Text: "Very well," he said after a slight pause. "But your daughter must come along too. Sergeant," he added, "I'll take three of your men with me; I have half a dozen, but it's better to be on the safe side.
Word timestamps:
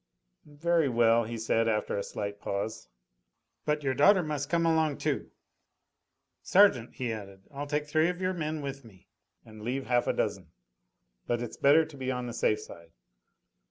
"Very 0.47 0.89
well," 0.89 1.25
he 1.25 1.37
said 1.37 1.67
after 1.67 1.95
a 1.95 2.01
slight 2.01 2.39
pause. 2.39 2.87
"But 3.65 3.83
your 3.83 3.93
daughter 3.93 4.23
must 4.23 4.49
come 4.49 4.65
along 4.65 4.97
too. 4.97 5.29
Sergeant," 6.41 6.95
he 6.95 7.13
added, 7.13 7.43
"I'll 7.53 7.67
take 7.67 7.85
three 7.85 8.09
of 8.09 8.19
your 8.19 8.33
men 8.33 8.61
with 8.63 8.83
me; 8.83 9.09
I 9.45 9.51
have 9.53 9.85
half 9.85 10.07
a 10.07 10.13
dozen, 10.13 10.53
but 11.27 11.39
it's 11.43 11.55
better 11.55 11.85
to 11.85 11.97
be 11.97 12.09
on 12.09 12.25
the 12.25 12.33
safe 12.33 12.61
side. 12.61 12.93